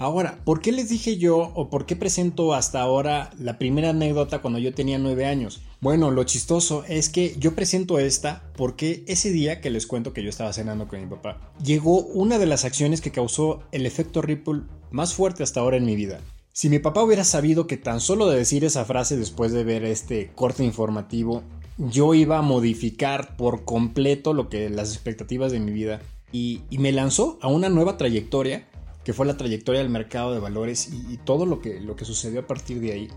Ahora, 0.00 0.38
¿por 0.44 0.62
qué 0.62 0.72
les 0.72 0.88
dije 0.88 1.18
yo 1.18 1.52
o 1.54 1.68
por 1.68 1.84
qué 1.84 1.94
presento 1.94 2.54
hasta 2.54 2.80
ahora 2.80 3.30
la 3.38 3.58
primera 3.58 3.90
anécdota 3.90 4.40
cuando 4.40 4.58
yo 4.58 4.72
tenía 4.74 4.98
nueve 4.98 5.26
años? 5.26 5.60
Bueno, 5.82 6.10
lo 6.10 6.24
chistoso 6.24 6.84
es 6.88 7.10
que 7.10 7.34
yo 7.38 7.54
presento 7.54 7.98
esta 7.98 8.42
porque 8.56 9.04
ese 9.06 9.30
día 9.30 9.60
que 9.60 9.68
les 9.68 9.86
cuento 9.86 10.14
que 10.14 10.22
yo 10.22 10.30
estaba 10.30 10.54
cenando 10.54 10.88
con 10.88 11.00
mi 11.00 11.06
papá, 11.06 11.52
llegó 11.62 12.00
una 12.00 12.38
de 12.38 12.46
las 12.46 12.64
acciones 12.64 13.02
que 13.02 13.12
causó 13.12 13.62
el 13.72 13.84
efecto 13.84 14.22
Ripple 14.22 14.62
más 14.90 15.12
fuerte 15.12 15.42
hasta 15.42 15.60
ahora 15.60 15.76
en 15.76 15.84
mi 15.84 15.96
vida. 15.96 16.20
Si 16.52 16.70
mi 16.70 16.78
papá 16.78 17.02
hubiera 17.02 17.24
sabido 17.24 17.66
que 17.66 17.76
tan 17.76 18.00
solo 18.00 18.26
de 18.28 18.38
decir 18.38 18.64
esa 18.64 18.86
frase 18.86 19.16
después 19.16 19.52
de 19.52 19.64
ver 19.64 19.84
este 19.84 20.30
corte 20.34 20.64
informativo, 20.64 21.42
yo 21.88 22.14
iba 22.14 22.38
a 22.38 22.42
modificar 22.42 23.36
por 23.36 23.64
completo 23.64 24.34
lo 24.34 24.48
que 24.48 24.68
las 24.68 24.92
expectativas 24.92 25.50
de 25.50 25.60
mi 25.60 25.72
vida 25.72 26.00
y, 26.32 26.62
me 26.70 26.92
lanzó 26.92 27.38
a 27.40 27.48
una 27.48 27.68
nueva 27.68 27.96
trayectoria 27.96 28.68
que 29.04 29.12
fue 29.12 29.26
la 29.26 29.36
trayectoria 29.36 29.80
del 29.80 29.90
mercado 29.90 30.32
de 30.32 30.40
valores 30.40 30.90
y, 30.92 31.16
todo 31.18 31.46
lo 31.46 31.60
que, 31.60 31.80
lo 31.80 31.96
que 31.96 32.04
sucedió 32.04 32.40
a 32.40 32.46
partir 32.46 32.80
de 32.80 32.92
ahí. 32.92 33.08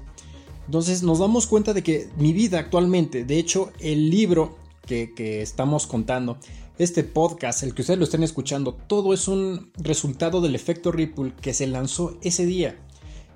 Entonces 0.65 1.03
nos 1.03 1.19
damos 1.19 1.45
cuenta 1.45 1.73
de 1.73 1.83
que 1.83 2.07
mi 2.17 2.31
vida 2.31 2.59
actualmente, 2.59 3.25
de 3.25 3.37
hecho 3.37 3.71
el 3.79 4.09
libro 4.09 4.57
que, 4.87 5.13
que 5.13 5.41
estamos 5.41 5.85
contando, 5.85 6.37
este 6.79 7.03
podcast, 7.03 7.63
el 7.63 7.75
que 7.75 7.81
ustedes 7.81 7.99
lo 7.99 8.05
estén 8.05 8.23
escuchando, 8.23 8.73
todo 8.73 9.13
es 9.13 9.27
un 9.27 9.71
resultado 9.75 10.41
del 10.41 10.55
efecto 10.55 10.91
Ripple 10.91 11.33
que 11.39 11.53
se 11.53 11.67
lanzó 11.67 12.17
ese 12.21 12.45
día. 12.45 12.79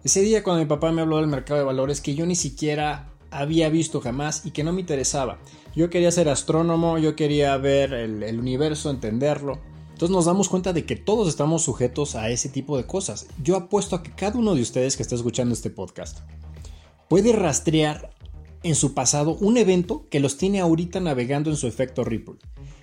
Ese 0.04 0.22
día 0.22 0.42
cuando 0.42 0.64
mi 0.64 0.70
papá 0.70 0.92
me 0.92 1.02
habló 1.02 1.18
del 1.18 1.28
mercado 1.28 1.60
de 1.60 1.66
valores 1.66 2.02
que 2.02 2.16
yo 2.16 2.26
ni 2.26 2.36
siquiera 2.36 3.12
había 3.32 3.70
visto 3.70 4.02
jamás 4.02 4.46
y 4.46 4.52
que 4.52 4.64
no 4.64 4.74
me 4.74 4.82
interesaba. 4.82 5.40
Yo 5.76 5.90
quería 5.90 6.12
ser 6.12 6.30
astrónomo, 6.30 6.98
yo 6.98 7.16
quería 7.16 7.56
ver 7.58 7.94
el, 7.94 8.40
universo, 8.40 8.90
entenderlo. 8.90 9.60
Entonces 9.90 10.10
nos 10.10 10.26
damos 10.26 10.50
cuenta 10.50 10.74
de 10.74 10.86
que 10.86 10.96
todos 10.96 11.28
estamos 11.28 11.64
sujetos 11.64 12.16
a 12.16 12.30
ese 12.30 12.50
tipo 12.50 12.78
de 12.78 12.86
cosas. 12.86 13.28
Yo 13.44 13.56
apuesto 13.56 13.96
a 13.96 14.04
que 14.04 14.12
cada 14.12 14.38
uno 14.38 14.54
de 14.56 14.62
ustedes 14.62 14.96
que 14.96 15.04
está 15.04 15.16
escuchando 15.16 15.54
este 15.54 15.70
podcast 15.70 16.20
puede 17.08 17.32
rastrear 17.34 18.12
en 18.64 18.76
su 18.76 18.94
pasado 18.94 19.38
un 19.40 19.58
evento 19.58 20.06
que 20.10 20.20
los 20.20 20.38
tiene 20.38 20.60
ahorita 20.60 21.00
navegando 21.00 21.50
en 21.50 21.58
su 21.58 21.68
efecto 21.68 22.04
Ripple. 22.04 22.36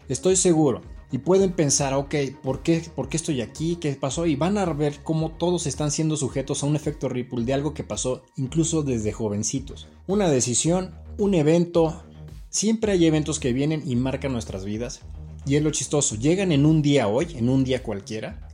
Estoy 0.08 0.36
seguro. 0.36 0.82
Y 1.14 1.18
pueden 1.18 1.52
pensar, 1.52 1.94
ok, 1.94 2.12
¿por 2.42 2.64
qué, 2.64 2.82
¿por 2.92 3.08
qué 3.08 3.16
estoy 3.16 3.40
aquí? 3.40 3.76
¿Qué 3.76 3.92
pasó? 3.92 4.26
Y 4.26 4.34
van 4.34 4.58
a 4.58 4.64
ver 4.64 4.98
cómo 5.04 5.30
todos 5.30 5.68
están 5.68 5.92
siendo 5.92 6.16
sujetos 6.16 6.60
a 6.60 6.66
un 6.66 6.74
efecto 6.74 7.08
Ripple 7.08 7.44
de 7.44 7.54
algo 7.54 7.72
que 7.72 7.84
pasó 7.84 8.24
incluso 8.36 8.82
desde 8.82 9.12
jovencitos. 9.12 9.86
Una 10.08 10.28
decisión, 10.28 10.92
un 11.16 11.34
evento. 11.34 12.02
Siempre 12.48 12.90
hay 12.90 13.06
eventos 13.06 13.38
que 13.38 13.52
vienen 13.52 13.84
y 13.86 13.94
marcan 13.94 14.32
nuestras 14.32 14.64
vidas. 14.64 15.02
Y 15.46 15.54
es 15.54 15.62
lo 15.62 15.70
chistoso, 15.70 16.16
llegan 16.16 16.50
en 16.50 16.66
un 16.66 16.82
día 16.82 17.06
hoy, 17.06 17.28
en 17.36 17.48
un 17.48 17.62
día 17.62 17.84
cualquiera, 17.84 18.48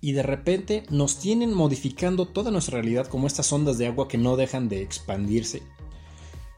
y 0.00 0.10
de 0.10 0.24
repente 0.24 0.82
nos 0.90 1.20
tienen 1.20 1.54
modificando 1.54 2.26
toda 2.26 2.50
nuestra 2.50 2.80
realidad 2.80 3.06
como 3.06 3.28
estas 3.28 3.52
ondas 3.52 3.78
de 3.78 3.86
agua 3.86 4.08
que 4.08 4.18
no 4.18 4.34
dejan 4.34 4.68
de 4.68 4.82
expandirse, 4.82 5.62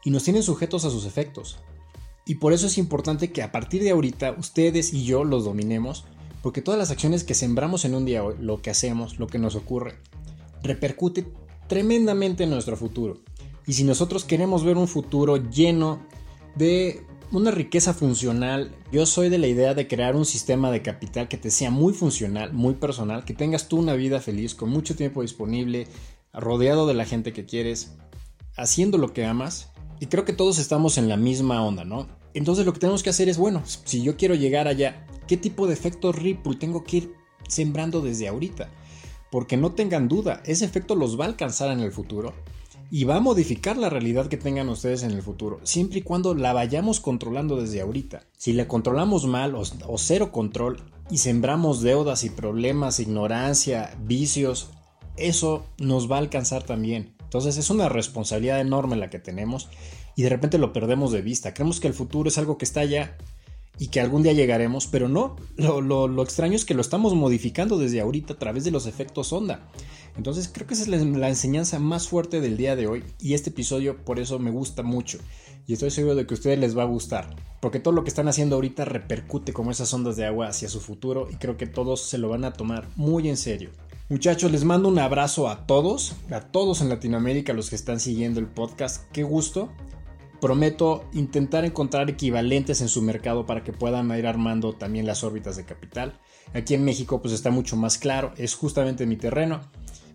y 0.03 0.09
nos 0.09 0.23
tienen 0.23 0.41
sujetos 0.41 0.83
a 0.83 0.89
sus 0.89 1.05
efectos. 1.05 1.59
Y 2.25 2.35
por 2.35 2.53
eso 2.53 2.67
es 2.67 2.77
importante 2.77 3.31
que 3.31 3.41
a 3.41 3.51
partir 3.51 3.83
de 3.83 3.91
ahorita 3.91 4.35
ustedes 4.37 4.93
y 4.93 5.05
yo 5.05 5.23
los 5.23 5.45
dominemos, 5.45 6.05
porque 6.41 6.61
todas 6.61 6.77
las 6.77 6.91
acciones 6.91 7.23
que 7.23 7.33
sembramos 7.33 7.85
en 7.85 7.95
un 7.95 8.05
día 8.05 8.23
lo 8.39 8.61
que 8.61 8.69
hacemos, 8.69 9.19
lo 9.19 9.27
que 9.27 9.39
nos 9.39 9.55
ocurre, 9.55 9.95
repercute 10.61 11.25
tremendamente 11.67 12.43
en 12.43 12.49
nuestro 12.49 12.77
futuro. 12.77 13.21
Y 13.65 13.73
si 13.73 13.83
nosotros 13.83 14.25
queremos 14.25 14.63
ver 14.63 14.77
un 14.77 14.87
futuro 14.87 15.37
lleno 15.49 16.05
de 16.55 17.05
una 17.33 17.49
riqueza 17.49 17.95
funcional. 17.95 18.71
Yo 18.91 19.07
soy 19.07 19.29
de 19.29 19.39
la 19.39 19.47
idea 19.47 19.73
de 19.73 19.87
crear 19.87 20.15
un 20.15 20.25
sistema 20.25 20.69
de 20.69 20.83
capital 20.83 21.27
que 21.27 21.37
te 21.37 21.49
sea 21.49 21.71
muy 21.71 21.93
funcional, 21.93 22.53
muy 22.53 22.75
personal, 22.75 23.25
que 23.25 23.33
tengas 23.33 23.67
tú 23.67 23.79
una 23.79 23.95
vida 23.95 24.19
feliz, 24.19 24.53
con 24.53 24.69
mucho 24.69 24.95
tiempo 24.95 25.23
disponible, 25.23 25.87
rodeado 26.31 26.85
de 26.85 26.93
la 26.93 27.05
gente 27.05 27.33
que 27.33 27.45
quieres, 27.45 27.95
haciendo 28.55 28.99
lo 28.99 29.13
que 29.13 29.25
amas. 29.25 29.71
Y 29.99 30.07
creo 30.07 30.25
que 30.25 30.33
todos 30.33 30.59
estamos 30.59 30.97
en 30.97 31.09
la 31.09 31.17
misma 31.17 31.63
onda, 31.63 31.85
¿no? 31.85 32.07
Entonces 32.33 32.65
lo 32.65 32.73
que 32.73 32.79
tenemos 32.79 33.03
que 33.03 33.09
hacer 33.09 33.29
es, 33.29 33.37
bueno, 33.37 33.63
si 33.65 34.01
yo 34.01 34.17
quiero 34.17 34.35
llegar 34.35 34.67
allá, 34.67 35.07
¿qué 35.27 35.37
tipo 35.37 35.67
de 35.67 35.73
efecto 35.73 36.11
Ripple 36.11 36.55
tengo 36.55 36.83
que 36.83 36.97
ir 36.97 37.13
sembrando 37.47 38.01
desde 38.01 38.27
ahorita? 38.27 38.69
Porque 39.31 39.57
no 39.57 39.71
tengan 39.71 40.07
duda, 40.07 40.41
ese 40.45 40.65
efecto 40.65 40.95
los 40.95 41.19
va 41.19 41.25
a 41.25 41.27
alcanzar 41.27 41.71
en 41.71 41.79
el 41.79 41.91
futuro 41.91 42.33
y 42.93 43.05
va 43.05 43.15
a 43.15 43.19
modificar 43.19 43.75
la 43.75 43.89
realidad 43.89 44.27
que 44.27 44.37
tengan 44.37 44.69
ustedes 44.69 45.01
en 45.01 45.09
el 45.09 45.23
futuro, 45.23 45.59
siempre 45.63 45.97
y 45.97 46.01
cuando 46.03 46.35
la 46.35 46.53
vayamos 46.53 46.99
controlando 46.99 47.59
desde 47.59 47.81
ahorita. 47.81 48.21
Si 48.37 48.53
la 48.53 48.67
controlamos 48.67 49.25
mal 49.25 49.55
o, 49.55 49.97
cero 49.97 50.31
control 50.31 50.77
y 51.09 51.17
sembramos 51.17 51.81
deudas 51.81 52.23
y 52.23 52.29
problemas, 52.29 52.99
ignorancia, 52.99 53.97
vicios, 54.03 54.69
eso 55.17 55.65
nos 55.79 56.11
va 56.11 56.17
a 56.17 56.19
alcanzar 56.19 56.61
también. 56.61 57.15
Entonces 57.33 57.57
es 57.57 57.71
una 57.71 57.89
responsabilidad 57.89 58.61
enorme 58.61 58.95
la 58.95 59.09
que 59.09 59.17
tenemos 59.17 59.67
y 60.15 60.21
de 60.21 60.29
repente 60.29 60.59
lo 60.59 60.71
perdemos 60.71 61.11
de 61.11 61.23
vista. 61.23 61.51
Creemos 61.51 61.79
que 61.79 61.87
el 61.87 61.95
futuro 61.95 62.29
es 62.29 62.37
algo 62.37 62.59
que 62.59 62.65
está 62.65 62.81
allá 62.81 63.17
y 63.79 63.87
que 63.87 63.99
algún 63.99 64.21
día 64.21 64.33
llegaremos, 64.33 64.85
pero 64.85 65.09
no, 65.09 65.35
lo, 65.57 66.21
extraño 66.21 66.53
es 66.53 66.63
que 66.63 66.75
lo 66.75 66.81
estamos 66.81 67.15
modificando 67.15 67.79
desde 67.79 68.01
ahorita 68.01 68.33
a 68.33 68.37
través 68.37 68.65
de 68.65 68.69
los 68.69 68.85
efectos 68.85 69.33
onda. 69.33 69.67
Entonces 70.15 70.47
creo 70.47 70.67
que 70.67 70.75
esa 70.75 70.83
es 70.83 70.89
la, 70.89 71.27
enseñanza 71.27 71.79
más 71.79 72.07
fuerte 72.07 72.39
del 72.39 72.55
día 72.55 72.75
de 72.75 72.85
hoy 72.85 73.03
y 73.19 73.33
este 73.33 73.49
episodio 73.49 73.97
por 74.05 74.19
eso 74.19 74.37
me 74.37 74.51
gusta 74.51 74.83
mucho 74.83 75.17
y 75.65 75.73
estoy 75.73 75.89
seguro 75.89 76.13
de 76.13 76.27
que 76.27 76.35
a 76.35 76.37
ustedes 76.37 76.59
les 76.59 76.77
va 76.77 76.83
a 76.83 76.85
gustar, 76.85 77.35
porque 77.61 77.79
todo 77.79 77.95
lo 77.95 78.03
que 78.03 78.09
están 78.09 78.27
haciendo 78.27 78.57
ahorita 78.57 78.85
repercute 78.85 79.53
como 79.53 79.71
esas 79.71 79.91
ondas 79.91 80.17
de 80.17 80.27
agua 80.27 80.49
hacia 80.49 80.69
su 80.69 80.79
futuro 80.79 81.27
y 81.31 81.37
creo 81.37 81.57
que 81.57 81.65
todos 81.65 82.01
se 82.01 82.19
lo 82.19 82.29
van 82.29 82.45
a 82.45 82.53
tomar 82.53 82.87
muy 82.95 83.27
en 83.27 83.37
serio. 83.37 83.71
Muchachos, 84.13 84.51
les 84.51 84.63
mando 84.63 84.89
un 84.89 84.99
abrazo 84.99 85.49
a 85.49 85.65
todos, 85.65 86.13
a 86.29 86.39
todos 86.39 86.81
en 86.81 86.89
Latinoamérica, 86.89 87.51
los 87.51 87.71
que 87.71 87.75
están 87.75 87.99
siguiendo 87.99 88.39
el 88.39 88.45
podcast. 88.45 89.09
Qué 89.11 89.23
gusto. 89.23 89.69
Prometo 90.39 91.05
intentar 91.13 91.65
encontrar 91.65 92.11
equivalentes 92.11 92.81
en 92.81 92.89
su 92.89 93.01
mercado 93.01 93.47
para 93.47 93.63
que 93.63 93.73
puedan 93.73 94.15
ir 94.15 94.27
armando 94.27 94.73
también 94.73 95.07
las 95.07 95.23
órbitas 95.23 95.57
de 95.57 95.65
capital. 95.65 96.19
Aquí 96.53 96.75
en 96.75 96.85
México 96.85 97.23
pues 97.23 97.33
está 97.33 97.49
mucho 97.49 97.75
más 97.75 97.97
claro, 97.97 98.33
es 98.37 98.53
justamente 98.53 99.07
mi 99.07 99.15
terreno. 99.15 99.61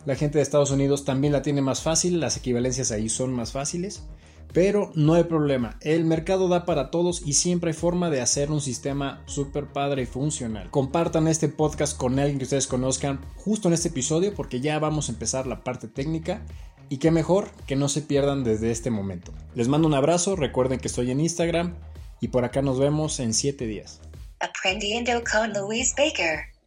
La 0.06 0.14
gente 0.14 0.38
de 0.38 0.42
Estados 0.42 0.70
Unidos 0.70 1.04
también 1.04 1.32
la 1.32 1.42
tiene 1.42 1.60
más 1.60 1.82
fácil, 1.82 2.20
las 2.20 2.36
equivalencias 2.36 2.92
ahí 2.92 3.08
son 3.08 3.32
más 3.32 3.50
fáciles. 3.50 4.04
Pero 4.52 4.90
no 4.94 5.14
hay 5.14 5.24
problema, 5.24 5.78
el 5.82 6.04
mercado 6.04 6.48
da 6.48 6.64
para 6.64 6.90
todos 6.90 7.22
y 7.24 7.34
siempre 7.34 7.70
hay 7.70 7.76
forma 7.76 8.08
de 8.10 8.20
hacer 8.20 8.50
un 8.50 8.60
sistema 8.60 9.22
súper 9.26 9.66
padre 9.66 10.02
y 10.02 10.06
funcional. 10.06 10.70
Compartan 10.70 11.28
este 11.28 11.48
podcast 11.48 11.96
con 11.96 12.18
alguien 12.18 12.38
que 12.38 12.44
ustedes 12.44 12.66
conozcan 12.66 13.20
justo 13.36 13.68
en 13.68 13.74
este 13.74 13.88
episodio 13.88 14.34
porque 14.34 14.60
ya 14.60 14.78
vamos 14.78 15.08
a 15.08 15.12
empezar 15.12 15.46
la 15.46 15.62
parte 15.64 15.86
técnica 15.86 16.42
y 16.88 16.96
qué 16.96 17.10
mejor 17.10 17.50
que 17.66 17.76
no 17.76 17.88
se 17.88 18.00
pierdan 18.00 18.42
desde 18.42 18.70
este 18.70 18.90
momento. 18.90 19.32
Les 19.54 19.68
mando 19.68 19.86
un 19.86 19.94
abrazo, 19.94 20.34
recuerden 20.34 20.80
que 20.80 20.88
estoy 20.88 21.10
en 21.10 21.20
Instagram 21.20 21.76
y 22.20 22.28
por 22.28 22.44
acá 22.44 22.62
nos 22.62 22.78
vemos 22.78 23.20
en 23.20 23.34
7 23.34 23.66
días. 23.66 24.00
Aprendiendo 24.40 25.12
con 25.30 25.52
Luis 25.52 25.94
Baker. 25.96 26.57